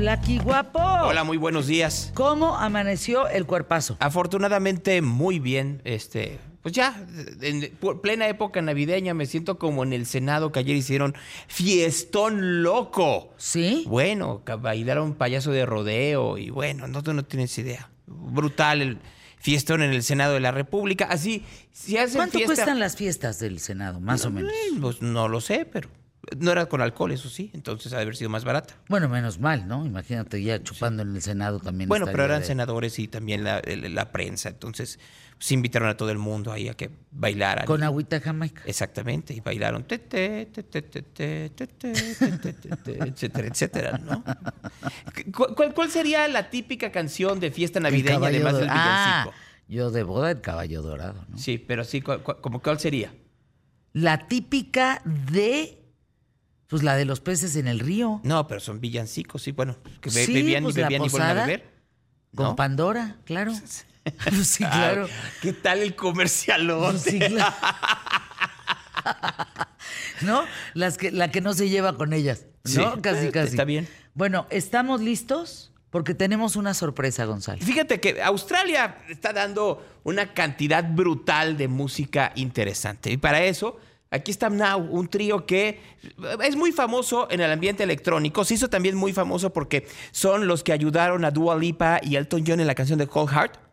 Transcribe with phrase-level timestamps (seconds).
[0.00, 0.78] Flaqui guapo.
[0.80, 2.10] Hola, muy buenos días.
[2.14, 3.98] ¿Cómo amaneció el cuerpazo?
[4.00, 5.82] Afortunadamente, muy bien.
[5.84, 7.06] Este, pues ya,
[7.42, 11.14] en plena época navideña, me siento como en el Senado que ayer hicieron
[11.48, 13.34] fiestón loco.
[13.36, 13.84] ¿Sí?
[13.86, 17.90] Bueno, bailaron payaso de rodeo y bueno, no, no tienes idea.
[18.06, 18.98] Brutal el
[19.36, 21.08] fiestón en el Senado de la República.
[21.10, 24.50] Así, si hacen ¿Cuánto fiesta- cuestan las fiestas del Senado, más o menos?
[24.50, 25.90] Eh, Pues no lo sé, pero
[26.38, 28.74] no era con alcohol, eso sí, entonces ha de haber sido más barata.
[28.88, 29.86] Bueno, menos mal, ¿no?
[29.86, 31.88] Imagínate ya chupando en el Senado también.
[31.88, 34.98] Bueno, pero eran senadores y también la, prensa, entonces
[35.38, 37.64] se invitaron a todo el mundo ahí a que bailaran.
[37.64, 38.62] Con agüita jamaica.
[38.66, 40.46] Exactamente, y bailaron, etcétera,
[43.48, 44.22] etcétera, ¿no?
[45.56, 49.34] ¿Cuál, ¿Cuál sería la típica canción de fiesta navideña, además del villancico?
[49.68, 51.38] Yo de boda el caballo dorado, ¿no?
[51.38, 53.14] Sí, pero sí, ¿cómo cuál sería?
[53.92, 55.79] La típica de
[56.70, 58.20] pues la de los peces en el río.
[58.22, 61.28] No, pero son villancicos, sí, bueno, que be- Sí, bebían pues y bebían y vuelven
[61.30, 61.70] a beber.
[62.34, 62.56] Con ¿no?
[62.56, 63.52] Pandora, claro.
[64.44, 65.06] sí, claro.
[65.06, 65.10] Ay,
[65.42, 67.10] ¿Qué tal el comercialote?
[67.10, 67.54] Sí, claro.
[70.22, 70.44] ¿No?
[70.74, 72.46] Las que, la que no se lleva con ellas.
[72.64, 72.94] ¿No?
[72.94, 73.50] Sí, casi, eh, casi.
[73.50, 73.88] está bien.
[74.14, 75.72] Bueno, ¿estamos listos?
[75.90, 77.60] Porque tenemos una sorpresa, Gonzalo.
[77.64, 83.10] Fíjate que Australia está dando una cantidad brutal de música interesante.
[83.10, 83.78] Y para eso,
[84.10, 85.80] aquí está Now, un trío que
[86.42, 88.44] es muy famoso en el ambiente electrónico.
[88.44, 92.44] Se hizo también muy famoso porque son los que ayudaron a Dua Lipa y Elton
[92.46, 93.70] John en la canción de Cold Heart.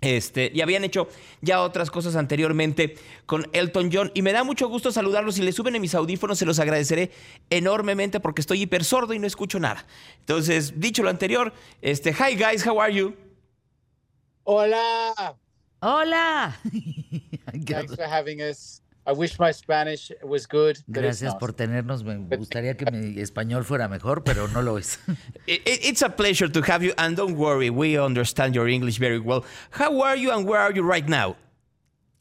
[0.00, 1.08] Este, y habían hecho
[1.40, 4.10] ya otras cosas anteriormente con Elton John.
[4.14, 5.36] Y me da mucho gusto saludarlos.
[5.36, 7.10] Si le suben en mis audífonos, se los agradeceré
[7.48, 9.86] enormemente porque estoy hiper sordo y no escucho nada.
[10.20, 13.14] Entonces, dicho lo anterior, este, hi guys, how are you?
[14.44, 15.36] Hola.
[15.80, 16.58] ¡Hola!
[17.66, 18.83] Thanks for having us.
[19.06, 20.76] I wish my Spanish was good.
[20.78, 22.02] it's Gracias por tenernos.
[22.04, 24.98] Me gustaría que mi español fuera mejor, pero no lo es.
[25.46, 28.98] I- i- It's a pleasure to have you, and don't worry, we understand your English
[28.98, 29.44] very well.
[29.72, 31.36] How are you, and where are you right now?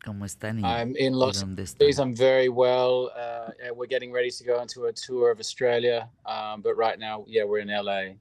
[0.06, 0.62] ¿Cómo están?
[0.62, 1.74] y- I'm in Los Angeles.
[1.80, 2.00] están?
[2.00, 3.10] I'm very well.
[3.16, 6.10] Uh, yeah, we're getting ready to go into a tour of Australia.
[6.26, 8.18] Um, but right now, yeah, we're in LA.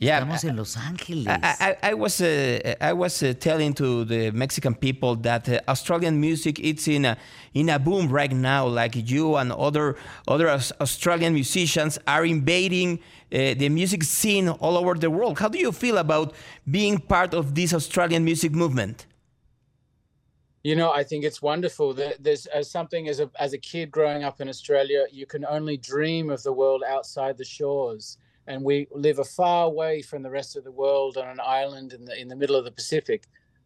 [0.00, 1.26] Yeah, Estamos en Los Ángeles.
[1.26, 5.60] I, I, I was uh, I was uh, telling to the Mexican people that uh,
[5.66, 7.16] Australian music it's in a
[7.52, 8.66] in a boom right now.
[8.68, 9.96] Like you and other
[10.28, 10.48] other
[10.80, 13.00] Australian musicians are invading
[13.32, 15.40] uh, the music scene all over the world.
[15.40, 16.32] How do you feel about
[16.70, 19.06] being part of this Australian music movement?
[20.62, 23.90] You know, I think it's wonderful that there's as something as a as a kid
[23.90, 28.18] growing up in Australia, you can only dream of the world outside the shores.
[28.48, 31.92] And we live a far away from the rest of the world on an island
[31.92, 33.20] in the in the middle of the Pacific.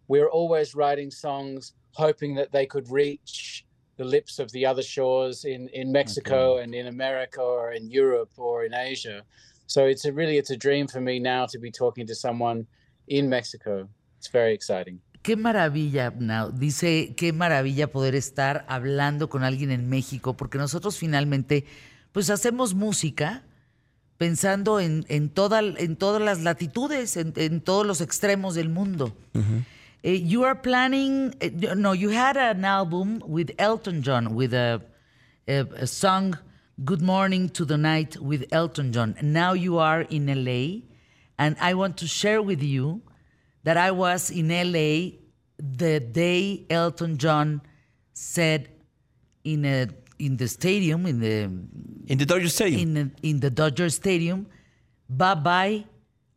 [0.09, 3.65] We're always writing songs hoping that they could reach
[3.97, 8.33] the lips of the other shores in, in Mexico and in America or in Europe
[8.37, 9.23] or in Asia.
[9.67, 12.67] So it's a really it's a dream for me now to be talking to someone
[13.07, 13.89] in Mexico.
[14.19, 15.01] It's very exciting.
[15.23, 16.51] Qué maravilla, Nao.
[16.51, 21.65] Dice, qué maravilla poder estar hablando con alguien en México, porque nosotros finalmente,
[22.11, 23.45] pues hacemos música
[24.23, 29.13] pensando en, en, toda, en todas las latitudes, en, en todos los extremos del mundo.
[30.05, 34.81] Eh, you are planning, eh, no, you had an album with Elton John, with a,
[35.49, 36.39] a, a song,
[36.85, 39.17] Good Morning to the Night with Elton John.
[39.21, 40.83] Now you are in LA,
[41.37, 43.03] and I want to share with you
[43.65, 45.19] that I was in LA
[45.59, 47.61] the day Elton John
[48.13, 48.69] said
[49.43, 49.89] in a
[50.27, 51.37] in the stadium in the
[52.13, 52.81] In the Dodger Stadium.
[52.85, 54.47] in the, in the Dodger Stadium,
[55.09, 55.85] Bye Bye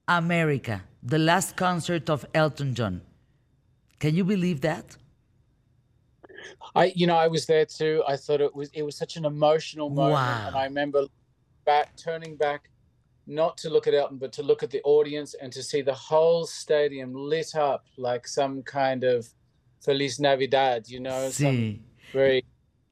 [0.08, 3.02] America, the last concert of Elton John.
[4.00, 4.98] Can you believe that?
[6.76, 8.04] I, you know, I was there too.
[8.08, 11.06] I thought it was it was such an emotional moment, and I remember
[11.66, 12.70] back turning back,
[13.28, 15.94] not to look at Elton, but to look at the audience and to see the
[16.10, 19.28] whole stadium lit up like some kind of
[19.86, 20.88] Feliz Navidad.
[20.88, 21.80] You know, some
[22.14, 22.44] very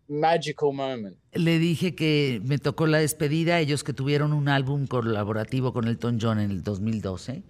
[0.08, 1.18] magical moment.
[1.34, 6.20] Le dije que me tocó la despedida, ellos que tuvieron un álbum colaborativo con Elton
[6.22, 7.44] John en el 2012,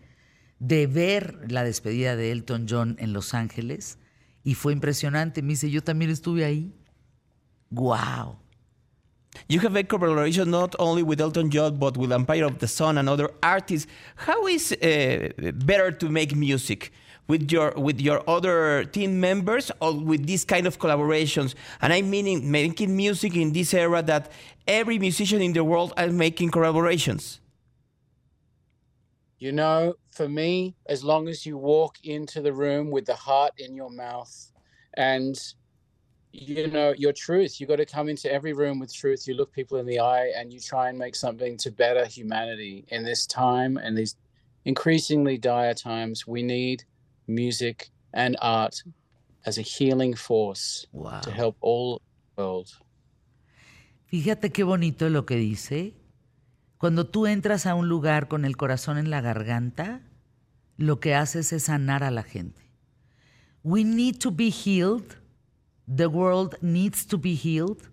[0.60, 3.98] de ver la despedida de Elton John en Los Ángeles
[4.44, 5.42] y fue impresionante.
[5.42, 6.74] Me dice, yo también estuve ahí.
[7.70, 8.40] ¡Wow!
[9.48, 12.98] You have a collaboration not only with Elton John but with Empire of the Sun
[12.98, 13.92] and other artists.
[14.16, 15.30] How is uh,
[15.66, 16.92] better to make music
[17.28, 21.56] with your with your other team members or with this kind of collaborations?
[21.81, 24.31] And I mean making music in this era that
[24.68, 27.40] every musician in the world are making collaborations.
[29.40, 33.52] You know, for me, as long as you walk into the room with the heart
[33.58, 34.52] in your mouth
[34.94, 35.38] and
[36.34, 39.54] you know your truth you got to come into every room with truth you look
[39.54, 43.28] people in the eye and you try and make something to better humanity in this
[43.28, 44.16] time and these
[44.66, 46.84] increasingly dire times we need
[47.28, 48.84] music and art
[49.46, 51.22] as a healing force Wow.
[51.22, 52.00] to help all
[52.36, 52.70] the world
[54.08, 55.96] Fíjate qué bonito lo que dice.
[56.78, 60.02] Cuando tú entras a un lugar con el corazón en la garganta,
[60.78, 62.62] lo que haces es sanar a la gente.
[63.64, 65.18] We need to be healed.
[65.88, 67.90] The world needs to be healed.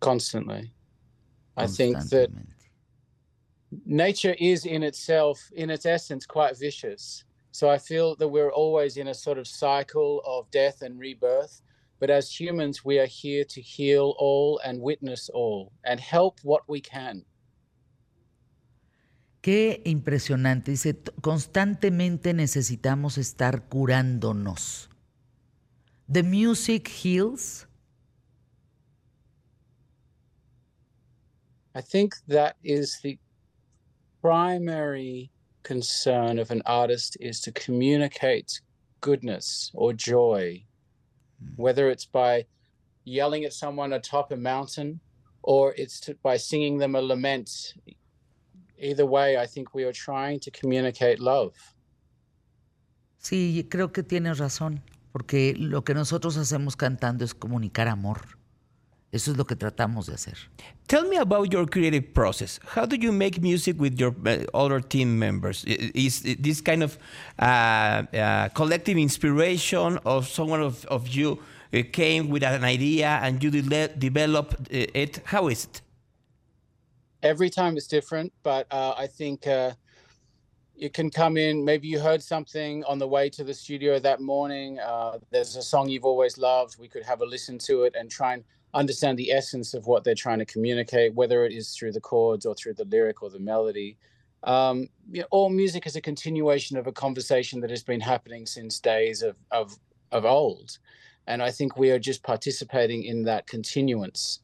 [0.00, 0.72] constantly
[1.56, 2.51] i think that constantemente.
[3.86, 7.24] Nature is in itself, in its essence, quite vicious.
[7.52, 11.62] So I feel that we're always in a sort of cycle of death and rebirth.
[12.00, 16.62] But as humans, we are here to heal all and witness all and help what
[16.68, 17.24] we can.
[19.42, 20.70] Qué impresionante.
[20.70, 24.88] Dice, constantemente necesitamos estar curándonos.
[26.08, 27.66] The music heals.
[31.74, 33.18] I think that is the
[34.22, 35.30] primary
[35.64, 38.60] concern of an artist is to communicate
[39.00, 40.62] goodness or joy,
[41.40, 41.62] hmm.
[41.62, 42.46] whether it's by
[43.04, 45.00] yelling at someone atop a mountain
[45.42, 47.74] or it's to, by singing them a lament.
[48.78, 51.54] Either way, I think we are trying to communicate love.
[53.18, 54.82] Sí, creo que tienes razón,
[55.12, 58.41] porque lo que nosotros hacemos cantando es comunicar amor.
[59.12, 60.38] Eso es lo que tratamos de hacer.
[60.88, 62.58] Tell me about your creative process.
[62.64, 65.64] How do you make music with your uh, other team members?
[65.68, 66.98] I- Is this kind of
[67.38, 71.38] uh, uh, collective inspiration of someone of, of you
[71.74, 75.20] uh, came with an idea and you de- develop uh, it?
[75.26, 75.82] How is it?
[77.24, 79.70] every time is different but uh, i think uh,
[80.74, 84.20] you can come in maybe you heard something on the way to the studio that
[84.20, 87.94] morning uh, there's a song you've always loved we could have a listen to it
[87.94, 88.42] and try and
[88.74, 92.46] understand the essence of what they're trying to communicate whether it is through the chords
[92.46, 93.96] or through the lyric or the melody.
[94.44, 98.46] Um, you know, all music is a continuation of a conversation that has been happening
[98.46, 99.76] since days of, of,
[100.10, 100.78] of old.
[101.28, 104.40] And i think we are just participating in that continuance.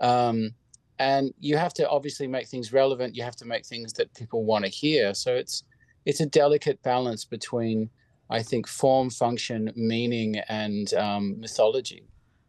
[0.00, 0.54] Um,
[0.98, 3.14] and you have to obviously make things relevant.
[3.14, 5.14] You have to make things that people want to hear.
[5.14, 5.62] So it's
[6.04, 7.90] it's a delicate balance between
[8.30, 12.02] i think form function meaning and um, mythology.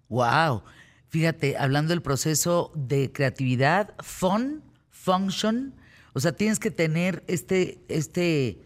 [0.09, 0.63] Wow.
[1.09, 5.73] Fíjate, hablando del proceso de creatividad, fun, function,
[6.13, 8.61] o sea, tienes que tener este, este,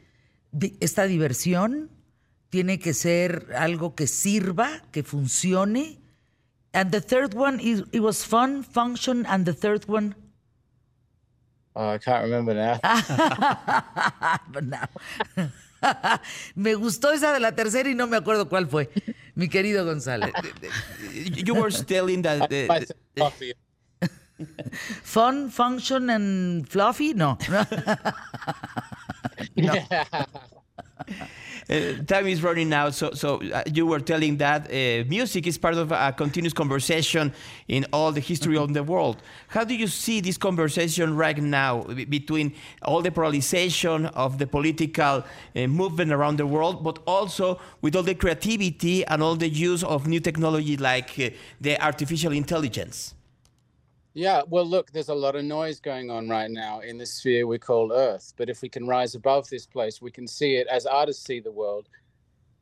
[0.79, 1.89] esta diversión,
[2.49, 5.99] tiene que ser algo que sirva, que funcione.
[6.73, 10.15] And the third one, is, it was fun, function, and the third one.
[11.75, 12.77] oh, i can't remember now
[14.51, 14.89] But now-
[16.55, 18.89] me gustó esa de la tercera y no me acuerdo cuál fue,
[19.35, 20.27] mi querido Gonzalo.
[21.12, 22.51] You were telling that.
[22.51, 23.53] I uh, said coffee.
[25.03, 27.13] Fun, function, and fluffy?
[27.13, 27.38] No.
[31.69, 35.57] Uh, time is running out, so so uh, you were telling that uh, music is
[35.57, 37.33] part of a continuous conversation
[37.69, 39.21] in all the history of the world.
[39.48, 44.48] How do you see this conversation right now be- between all the polarization of the
[44.48, 49.48] political uh, movement around the world, but also with all the creativity and all the
[49.50, 51.30] use of new technology like uh,
[51.62, 53.13] the artificial intelligence?
[54.13, 57.48] Yeah, well, look, there's a lot of noise going on right now in the sphere
[57.48, 58.34] we call Earth.
[58.38, 61.39] But if we can rise above this place, we can see it as artists see
[61.39, 61.89] the world,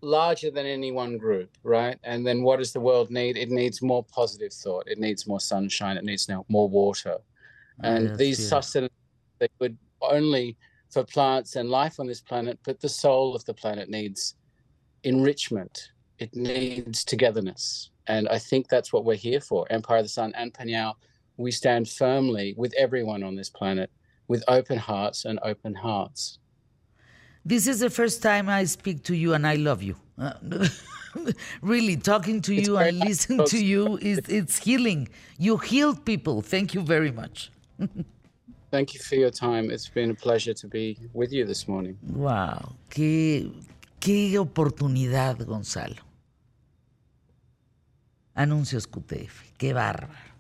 [0.01, 1.98] larger than any one group, right?
[2.03, 3.36] And then what does the world need?
[3.38, 4.88] It needs more positive thought.
[4.88, 5.98] It needs more sunshine.
[5.98, 7.17] It needs now more water.
[7.84, 8.50] And Yes, these yes.
[8.50, 8.93] sustenance
[9.39, 10.55] they would only
[10.91, 14.36] for plants and life on this planet, but the soul of the planet needs
[15.03, 15.89] enrichment.
[16.20, 17.89] It needs togetherness.
[18.08, 19.65] And I think that's what we're here for.
[19.70, 20.93] Empire of the Sun and Pnau,
[21.41, 23.89] we stand firmly with everyone on this planet
[24.27, 26.39] with open hearts and open hearts.
[27.43, 29.95] This is the first time I speak to you and I love you.
[30.17, 30.33] Uh,
[31.62, 35.10] really, talking to you and listening to you is it's healing.
[35.39, 36.41] You healed people.
[36.41, 37.51] Thank you very much.
[38.69, 39.71] Thank you for your time.
[39.71, 41.98] It's been a pleasure to be with you this morning.
[42.01, 43.51] Wow, qué,
[44.00, 46.01] qué oportunidad, Gonzalo.
[48.33, 50.30] Anuncios QTF, qué bárbaro.